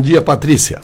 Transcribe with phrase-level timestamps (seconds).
[0.00, 0.80] Bom dia, Patrícia.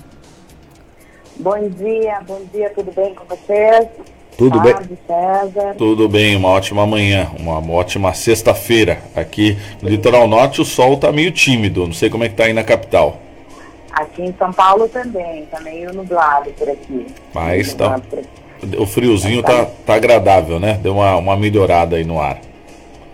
[1.38, 3.88] Bom dia, bom dia, tudo bem com vocês?
[4.36, 4.74] Tudo bem.
[5.06, 5.74] César.
[5.78, 8.98] Tudo bem, uma ótima manhã, uma ótima sexta-feira.
[9.16, 12.44] Aqui no Litoral Norte o sol está meio tímido, não sei como é que tá
[12.44, 13.16] aí na capital.
[13.90, 17.06] Aqui em São Paulo também, tá meio nublado por aqui.
[17.32, 17.98] Mas tá,
[18.76, 20.78] o friozinho tá, tá agradável, né?
[20.82, 22.38] Deu uma, uma melhorada aí no ar.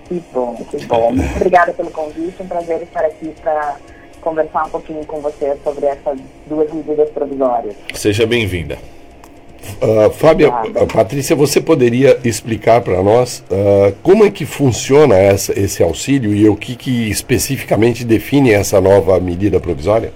[0.09, 1.13] Que bom, que bom.
[1.13, 3.77] Muito obrigada pelo convite, um prazer estar aqui para
[4.23, 7.75] conversar um pouquinho com você sobre essas duas medidas provisórias.
[7.93, 8.79] Seja bem-vinda.
[9.81, 15.59] Uh, Fábia, uh, Patrícia, você poderia explicar para nós uh, como é que funciona essa,
[15.59, 20.13] esse auxílio e o que, que especificamente define essa nova medida provisória?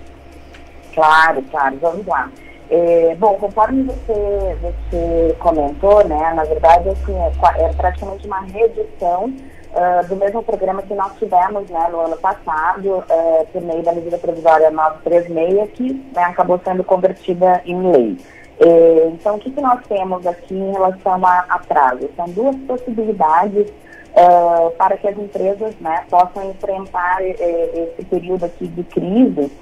[0.94, 2.30] Claro, claro, vamos lá.
[2.68, 9.32] É, bom, conforme você, você comentou, né, na verdade, assim, é, é praticamente uma redução
[9.76, 13.92] uh, do mesmo programa que nós tivemos né, no ano passado, uh, por meio da
[13.92, 18.16] medida provisória 936, que né, acabou sendo convertida em lei.
[18.58, 22.08] É, então, o que, que nós temos aqui em relação a, a prazo?
[22.16, 28.82] São duas possibilidades uh, para que as empresas né, possam enfrentar esse período aqui de
[28.82, 29.52] crise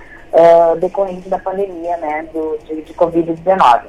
[0.80, 3.83] decorrente da pandemia né, do, de, de Covid-19.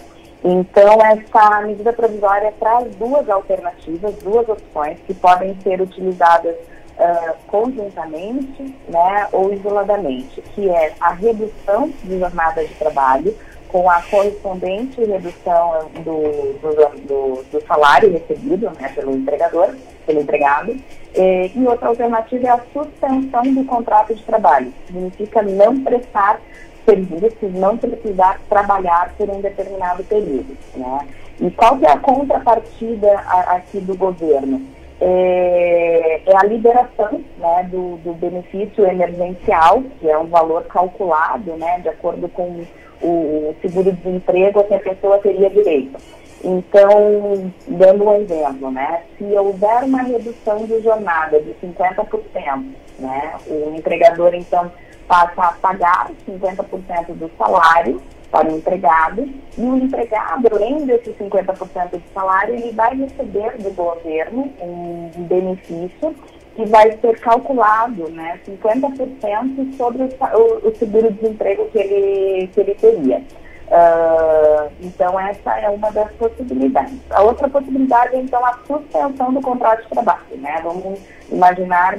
[0.43, 6.55] Então, essa medida provisória traz duas alternativas, duas opções que podem ser utilizadas
[6.95, 13.35] Uh, conjuntamente né, ou isoladamente, que é a redução de jornada de trabalho,
[13.75, 16.73] com a correspondente redução do, do,
[17.05, 19.75] do, do salário recebido né, pelo empregador,
[20.05, 20.77] pelo empregado.
[21.13, 24.73] E, e outra alternativa é a suspensão do contrato de trabalho.
[24.87, 26.39] Significa não prestar
[26.85, 30.55] serviços, não precisar trabalhar por um determinado período.
[30.75, 31.07] Né?
[31.41, 33.11] E qual é a contrapartida
[33.47, 34.61] aqui do governo?
[35.01, 41.79] É, é, a liberação né, do, do benefício emergencial, que é um valor calculado né,
[41.79, 42.63] de acordo com
[43.01, 45.99] o seguro-desemprego a que a pessoa teria direito.
[46.43, 52.65] Então, dando um exemplo, né, se houver uma redução de jornada de 50%,
[52.99, 54.71] né, o empregador, então,
[55.07, 58.01] passa a pagar 50% do salário
[58.31, 59.21] para o empregado,
[59.57, 66.13] e o empregado, além desses 50% do salário, ele vai receber do governo um benefício
[66.55, 73.21] que vai ser calculado né, 50% sobre o, o seguro-desemprego que ele, que ele teria.
[73.67, 76.97] Uh, então, essa é uma das possibilidades.
[77.09, 80.37] A outra possibilidade é, então, a suspensão do contrato de trabalho.
[80.37, 80.61] Né?
[80.63, 80.99] Vamos
[81.31, 81.97] imaginar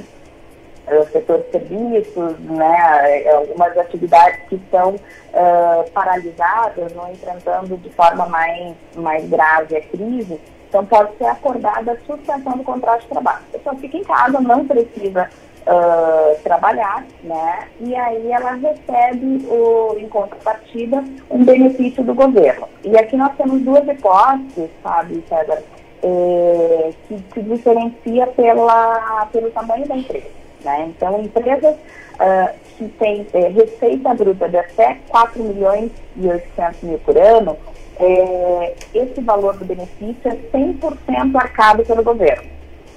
[0.87, 8.25] uh, setor de serviços, né, algumas atividades que estão uh, paralisadas ou enfrentando de forma
[8.27, 10.39] mais, mais grave a crise,
[10.69, 13.39] então, pode ser acordada a suspensão do contrato de trabalho.
[13.49, 15.29] A pessoa fica em casa, não precisa
[15.65, 17.67] uh, trabalhar, né?
[17.79, 22.67] E aí ela recebe, o, em contrapartida, um benefício do governo.
[22.83, 25.63] E aqui nós temos duas hipóteses, sabe, César,
[26.03, 30.36] eh, que se diferencia pela, pelo tamanho da empresa.
[30.63, 30.87] Né?
[30.89, 36.99] Então, empresas uh, que têm eh, receita bruta de até 4 milhões e 800 mil
[36.99, 37.57] por ano,
[37.99, 42.47] é, esse valor do benefício é 100% arcado pelo governo,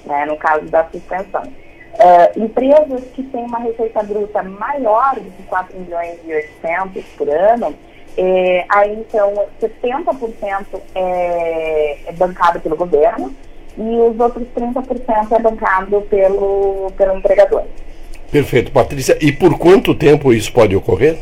[0.05, 1.43] né, no caso da suspensão.
[1.97, 7.27] É, empresas que têm uma receita bruta maior do que 4 milhões e 800 por
[7.29, 7.75] ano,
[8.17, 13.33] é, aí então 70% é, é bancado pelo governo
[13.77, 17.63] e os outros 30% é bancado pelo, pelo empregador.
[18.31, 19.17] Perfeito, Patrícia.
[19.21, 21.17] E por quanto tempo isso pode ocorrer?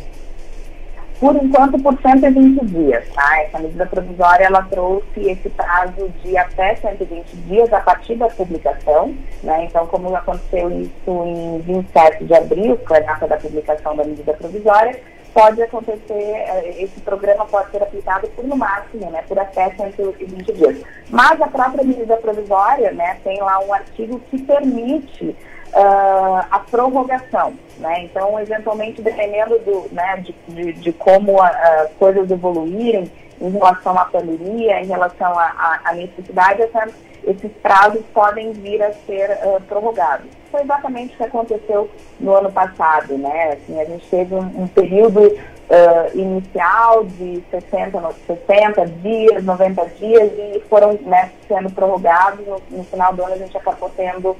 [1.20, 3.42] Por enquanto, por 120 dias, tá?
[3.42, 9.14] Essa medida provisória, ela trouxe esse prazo de até 120 dias a partir da publicação,
[9.44, 9.66] né?
[9.66, 14.06] Então, como aconteceu isso em 27 de abril, que é a data da publicação da
[14.06, 14.98] medida provisória,
[15.34, 20.53] pode acontecer, eh, esse programa pode ser aplicado por no máximo, né, por até 120
[20.53, 20.81] dias.
[21.09, 25.35] Mas a própria medida provisória, né, tem lá um artigo que permite
[25.73, 27.53] uh, a prorrogação.
[27.78, 28.03] Né?
[28.03, 33.12] Então, eventualmente, dependendo do, né, de, de, de como as coisas evoluírem
[33.42, 36.89] em relação à pandemia, em relação à necessidade, essa,
[37.30, 40.26] esses prazos podem vir a ser uh, prorrogados.
[40.50, 41.90] Foi exatamente o que aconteceu
[42.20, 43.18] no ano passado.
[43.18, 43.54] Né?
[43.54, 50.31] Assim, a gente teve um, um período uh, inicial de 60, 60 dias, 90 dias,
[50.38, 52.46] e foram né, sendo prorrogados.
[52.48, 54.38] No, no final do ano, a gente acabou tendo uh,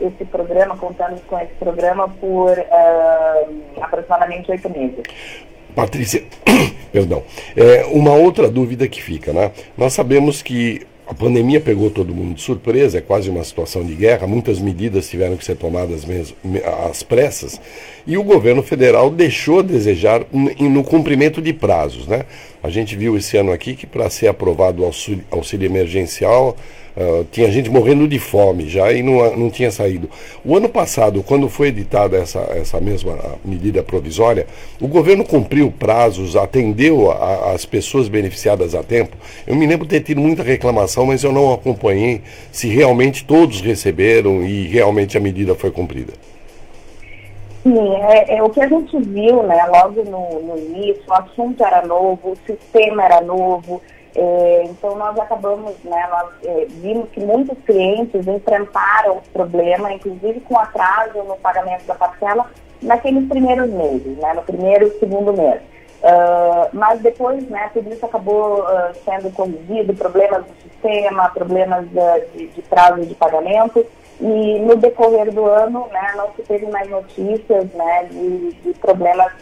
[0.00, 2.56] esse programa, contando com esse programa por
[3.80, 5.02] aproximadamente oito meses.
[5.74, 6.22] Patrícia,
[6.92, 7.22] perdão,
[7.56, 9.52] é, uma outra dúvida que fica, né?
[9.76, 13.94] Nós sabemos que a pandemia pegou todo mundo de surpresa, é quase uma situação de
[13.94, 16.36] guerra, muitas medidas tiveram que ser tomadas mesmo,
[16.86, 17.58] às pressas,
[18.06, 20.26] e o governo federal deixou a desejar
[20.60, 22.06] no cumprimento de prazos.
[22.06, 22.26] Né?
[22.62, 26.54] A gente viu esse ano aqui que para ser aprovado o auxílio, auxílio emergencial,
[26.98, 30.10] Uh, tinha gente morrendo de fome já e não, não tinha saído.
[30.44, 34.48] O ano passado, quando foi editada essa, essa mesma medida provisória,
[34.80, 39.16] o governo cumpriu prazos, atendeu a, as pessoas beneficiadas a tempo.
[39.46, 43.60] Eu me lembro de ter tido muita reclamação, mas eu não acompanhei se realmente todos
[43.60, 46.14] receberam e realmente a medida foi cumprida.
[47.62, 51.62] Sim, é, é, o que a gente viu, né, logo no, no início, o assunto
[51.62, 53.80] era novo, o sistema era novo,
[54.14, 60.40] é, então, nós acabamos, né, nós é, vimos que muitos clientes enfrentaram o problema, inclusive
[60.40, 62.46] com atraso no pagamento da parcela,
[62.80, 65.60] naqueles primeiros meses, né, no primeiro e segundo mês.
[66.00, 72.36] Uh, mas depois, né, tudo isso acabou uh, sendo corrigido, problemas do sistema, problemas uh,
[72.36, 73.84] de, de prazo de pagamento,
[74.20, 79.32] e no decorrer do ano, né, não se teve mais notícias, né, de, de problemas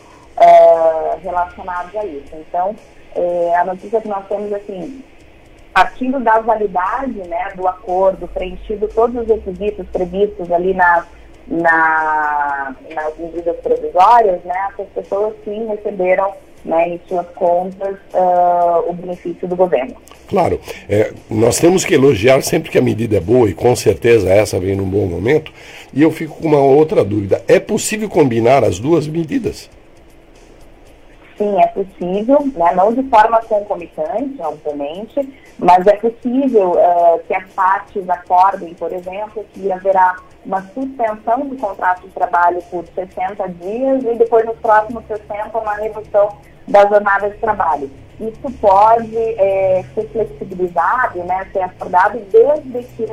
[1.22, 2.34] relacionados a isso.
[2.34, 2.76] Então,
[3.16, 5.02] é, a notícia que nós temos, assim,
[5.72, 11.06] partindo da validade né, do acordo, preenchido todos os requisitos previstos ali na,
[11.46, 16.32] na, nas medidas provisórias, né, essas pessoas sim receberam
[16.64, 19.94] né, em suas contas uh, o benefício do governo.
[20.28, 24.28] Claro, é, nós temos que elogiar sempre que a medida é boa, e com certeza
[24.28, 25.52] essa vem num bom momento.
[25.94, 29.70] E eu fico com uma outra dúvida: é possível combinar as duas medidas?
[31.36, 37.48] Sim, é possível, né, não de forma concomitante, obviamente, mas é possível uh, que as
[37.50, 44.04] partes acordem, por exemplo, que haverá uma suspensão do contrato de trabalho por 60 dias
[44.04, 46.36] e depois nos próximos 60 uma redução
[46.68, 47.90] da jornada de trabalho.
[48.20, 53.06] Isso pode é, ser flexibilizado, né, ser acordado desde que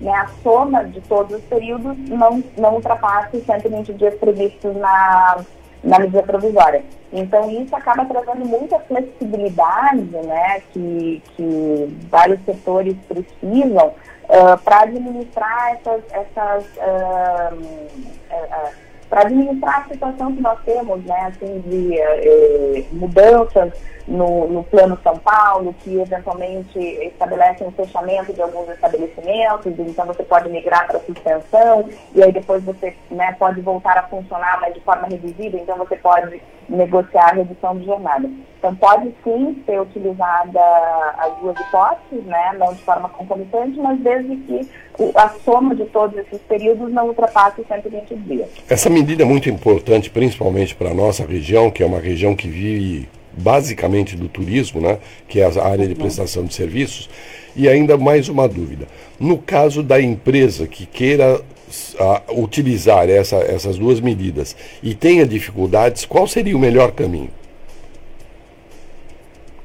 [0.00, 5.44] né, a soma de todos os períodos não, não ultrapasse os 120 dias previstos na
[5.82, 6.82] na medida provisória.
[7.12, 15.72] Então, isso acaba trazendo muita flexibilidade né, que, que vários setores precisam uh, para administrar
[15.74, 16.02] essas.
[16.12, 17.54] essas uh,
[18.30, 23.72] uh, para administrar a situação que nós temos, né, assim, de eh, mudanças
[24.06, 30.22] no, no Plano São Paulo, que eventualmente estabelecem o fechamento de alguns estabelecimentos, então você
[30.22, 34.80] pode migrar para suspensão, e aí depois você né, pode voltar a funcionar, mas de
[34.80, 38.30] forma reduzida, então você pode negociar a redução de jornada.
[38.58, 40.60] Então pode sim ser utilizada
[41.18, 44.70] as duas hipóteses, né, não de forma concomitante, mas desde que
[45.14, 48.48] a soma de todos esses períodos não ultrapasse 120 dias.
[48.68, 52.48] Essa medida é muito importante, principalmente para a nossa região, que é uma região que
[52.48, 54.98] vive basicamente do turismo, né,
[55.28, 57.08] que é a área de prestação de serviços.
[57.56, 58.86] E ainda mais uma dúvida:
[59.18, 66.04] no caso da empresa que queira uh, utilizar essa, essas duas medidas e tenha dificuldades,
[66.04, 67.30] qual seria o melhor caminho?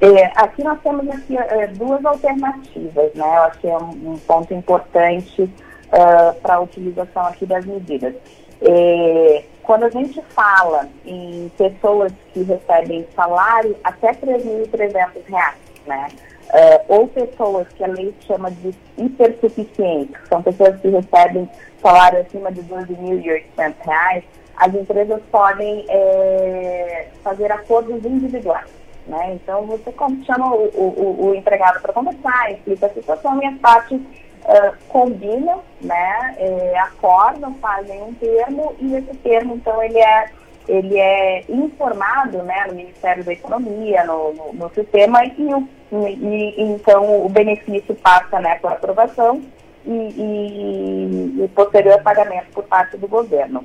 [0.00, 3.24] É, aqui nós temos aqui, é, duas alternativas, né?
[3.24, 8.14] Eu acho que é um, um ponto importante uh, para a utilização aqui das medidas.
[8.60, 15.52] É, quando a gente fala em pessoas que recebem salário até R$ 3.300,
[15.86, 16.08] né?
[16.46, 21.48] Uh, ou pessoas que a lei chama de hipersuficientes, são pessoas que recebem
[21.82, 24.22] salário acima de R$ 12.800,
[24.56, 28.70] as empresas podem é, fazer acordos individuais.
[29.06, 29.34] Né?
[29.34, 29.94] Então, você
[30.24, 35.62] chama o, o, o empregado para conversar, explica a situação e as partes uh, combinam,
[35.80, 40.26] né, é, acordam, fazem um termo e esse termo, então, ele é,
[40.68, 45.48] ele é informado né, no Ministério da Economia, no, no, no sistema, e,
[45.92, 49.40] e, então o benefício passa né, por aprovação
[49.84, 53.64] e, e, e posterior pagamento por parte do governo.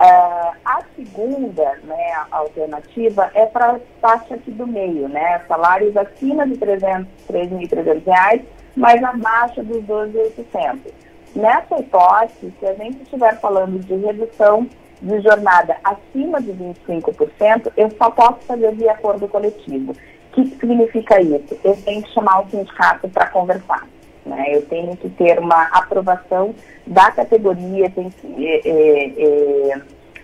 [0.00, 6.46] Uh, a segunda né, alternativa é para a taxa aqui do meio, né, salários acima
[6.46, 8.42] de R$ 3.300
[8.76, 10.92] mas abaixo dos 12.800.
[11.34, 14.68] Nessa hipótese, se a gente estiver falando de redução
[15.00, 19.92] de jornada acima de 25%, eu só posso fazer de acordo coletivo.
[19.92, 21.58] O que significa isso?
[21.64, 23.86] Eu tenho que chamar o sindicato para conversar.
[24.24, 24.54] Né?
[24.54, 26.54] Eu tenho que ter uma aprovação
[26.86, 29.80] da categoria, tenho que é, é, é,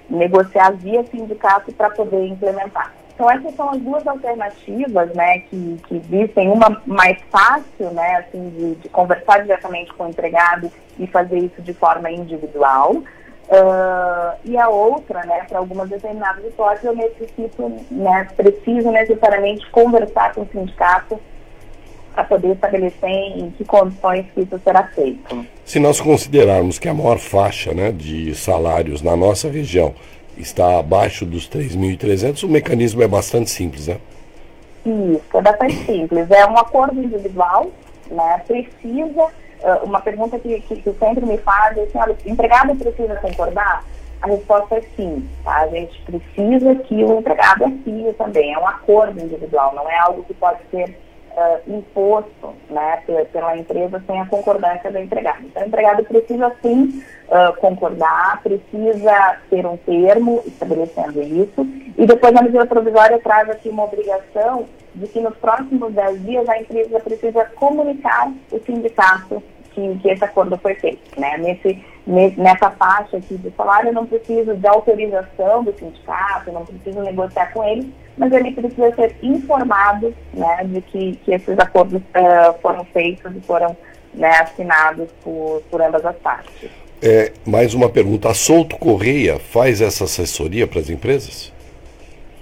[0.08, 2.92] negociar via sindicato para poder implementar.
[3.14, 8.50] Então essas são as duas alternativas, né, que, que existem, uma mais fácil, né, assim,
[8.50, 14.58] de, de conversar diretamente com o empregado e fazer isso de forma individual, uh, e
[14.58, 20.48] a outra, né, para algumas determinadas hipóteses, eu necessito, né, preciso necessariamente conversar com o
[20.52, 21.18] sindicato
[22.16, 25.46] para poder estabelecer em que condições que isso será feito.
[25.66, 29.94] Se nós considerarmos que a maior faixa né, de salários na nossa região
[30.38, 33.98] está abaixo dos 3.300, o mecanismo é bastante simples, né?
[34.86, 36.30] Isso, é bastante simples.
[36.30, 37.70] É um acordo individual,
[38.10, 38.42] né?
[38.46, 39.28] Precisa,
[39.82, 43.84] uma pergunta que, que, que, sempre me fazem, assim, olha, o empregado precisa concordar?
[44.22, 45.56] A resposta é sim, tá?
[45.56, 48.54] A gente precisa que o empregado assine também.
[48.54, 50.96] É um acordo individual, não é algo que pode ser
[51.36, 53.02] uh, imposto né,
[53.32, 55.44] pela empresa sem a concordância do empregado.
[55.44, 61.66] Então, o empregado precisa sim uh, concordar, precisa ter um termo estabelecendo isso,
[61.96, 66.48] e depois a medida provisória traz aqui uma obrigação de que nos próximos 10 dias
[66.48, 71.20] a empresa precisa comunicar o sindicato que, que esse acordo foi feito.
[71.20, 71.36] Né?
[71.36, 77.02] Nesse, nessa faixa aqui de salário, eu não preciso de autorização do sindicato, não preciso
[77.02, 82.58] negociar com ele, mas ele precisa ser informado né, de que, que esses acordos uh,
[82.62, 83.76] foram feitos e foram
[84.14, 86.70] né, assinados por, por ambas as partes.
[87.02, 88.30] É, mais uma pergunta.
[88.30, 91.52] A Souto Correia faz essa assessoria para as empresas?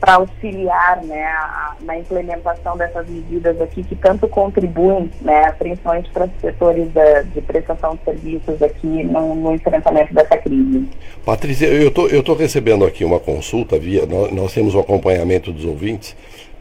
[0.00, 6.24] para auxiliar né, a, na implementação dessas medidas aqui que tanto contribuem, né, principalmente para
[6.24, 10.88] os setores da, de prestação de serviços aqui no, no, enfrentamento dessa crise.
[11.24, 15.52] Patrícia, eu tô, estou tô recebendo aqui uma consulta via, nós, nós, temos o acompanhamento
[15.52, 16.16] dos ouvintes,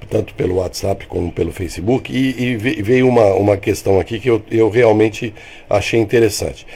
[0.09, 4.41] tanto pelo WhatsApp como pelo Facebook, e, e veio uma, uma questão aqui que eu,
[4.51, 5.33] eu realmente
[5.69, 6.67] achei interessante.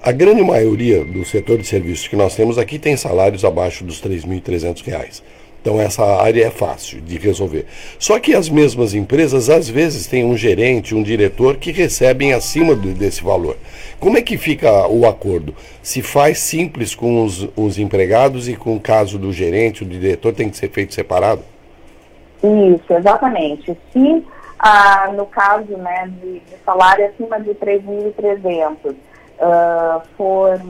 [0.00, 4.00] A grande maioria do setor de serviços que nós temos aqui tem salários abaixo dos
[4.00, 5.22] R$ 3.300.
[5.62, 7.66] Então essa área é fácil de resolver.
[7.96, 12.74] Só que as mesmas empresas às vezes têm um gerente, um diretor que recebem acima
[12.74, 13.56] desse valor.
[14.00, 15.54] Como é que fica o acordo?
[15.80, 20.34] Se faz simples com os, os empregados e com o caso do gerente, o diretor
[20.34, 21.42] tem que ser feito separado?
[22.42, 23.76] Isso, exatamente.
[23.92, 24.24] Se
[24.58, 28.94] ah, no caso né, de, de salário acima de 3.300
[29.42, 30.60] uh, for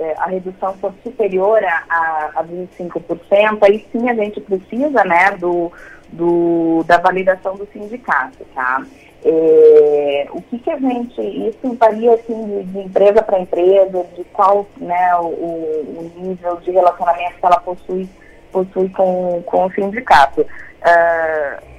[0.00, 5.70] é, a redução for superior a, a 25%, aí sim a gente precisa né, do,
[6.08, 8.82] do, da validação do sindicato, tá?
[9.22, 14.24] É, o que, que a gente, isso varia assim de, de empresa para empresa, de
[14.32, 18.08] qual né, o, o, nível de relacionamento que ela possui,
[18.50, 20.40] possui com, com o sindicato.
[20.40, 21.69] Uh,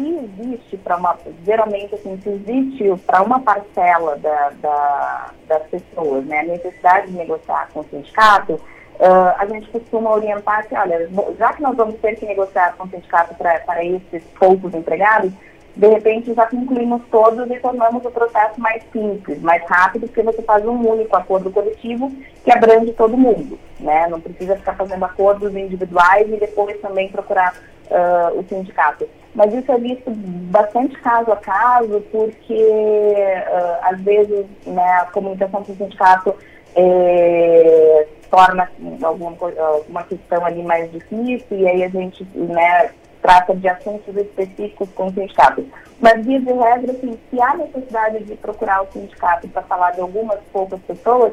[0.00, 6.24] se existe para uma, geralmente assim, se existe para uma parcela da, da, das pessoas,
[6.24, 11.08] né, a necessidade de negociar com o sindicato, uh, a gente costuma orientar que, olha,
[11.38, 15.32] já que nós vamos ter que negociar com o sindicato para esses poucos empregados,
[15.76, 20.42] de repente já concluímos todos e tornamos o processo mais simples, mais rápido, porque você
[20.42, 22.10] faz um único acordo coletivo
[22.44, 24.08] que abrange todo mundo, né?
[24.08, 27.54] Não precisa ficar fazendo acordos individuais e depois também procurar
[27.86, 29.08] uh, o sindicato.
[29.34, 30.10] Mas isso é visto
[30.50, 36.34] bastante caso a caso, porque uh, às vezes né, a comunicação com o sindicato
[36.74, 38.68] é, torna
[39.02, 42.90] alguma, alguma questão ali mais difícil, e aí a gente né,
[43.22, 45.64] trata de assuntos específicos com o sindicato.
[46.00, 50.00] Mas, via de regra, assim, se há necessidade de procurar o sindicato para falar de
[50.00, 51.32] algumas poucas pessoas,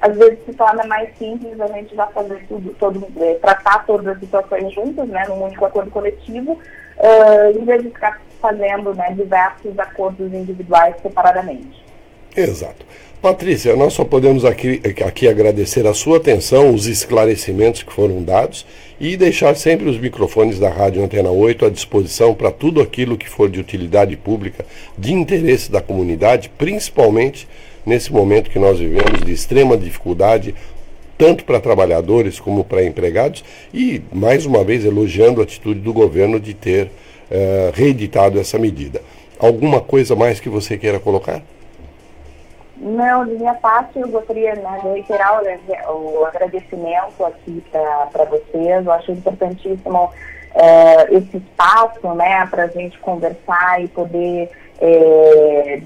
[0.00, 4.06] às vezes se torna mais simples a gente já fazer tudo, todo, é, tratar todas
[4.06, 6.58] as situações juntas, né, num único acordo coletivo,
[6.98, 11.84] uh, em vez de ficar fazendo né, diversos acordos individuais separadamente.
[12.36, 12.84] Exato.
[13.20, 18.66] Patrícia, nós só podemos aqui, aqui agradecer a sua atenção, os esclarecimentos que foram dados
[19.00, 23.28] e deixar sempre os microfones da Rádio Antena 8 à disposição para tudo aquilo que
[23.28, 24.64] for de utilidade pública,
[24.96, 27.48] de interesse da comunidade, principalmente
[27.86, 30.54] nesse momento que nós vivemos de extrema dificuldade,
[31.18, 36.38] tanto para trabalhadores como para empregados, e mais uma vez elogiando a atitude do governo
[36.38, 39.00] de ter uh, reeditado essa medida.
[39.38, 41.42] Alguma coisa mais que você queira colocar?
[42.78, 45.42] Não, de minha parte, eu gostaria né, de reiterar
[45.88, 47.62] o, o agradecimento aqui
[48.12, 48.84] para vocês.
[48.84, 50.10] Eu acho importantíssimo
[50.54, 55.80] é, esse espaço né, para a gente conversar e poder é,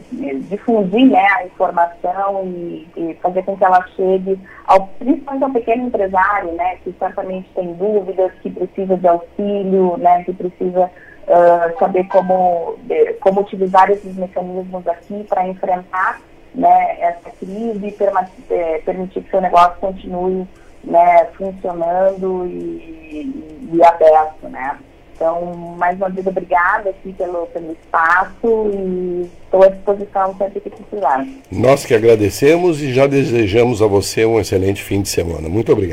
[0.48, 5.86] difundir né, a informação e, e, fazer com que ela chegue ao, principalmente ao pequeno
[5.86, 12.04] empresário, né, que certamente tem dúvidas, que precisa de auxílio, né, que precisa uh, saber
[12.08, 12.76] como,
[13.20, 16.20] como utilizar esses mecanismos aqui para enfrentar
[16.54, 20.46] né, essa crise e é, permitir que seu negócio continue
[20.82, 24.78] né, funcionando e, e, aberto, né?
[25.20, 30.70] Então, mais uma vez, obrigada aqui pelo, pelo espaço e estou à disposição sempre que
[30.70, 31.26] precisar.
[31.52, 35.46] Nós que agradecemos e já desejamos a você um excelente fim de semana.
[35.46, 35.88] Muito obrigado.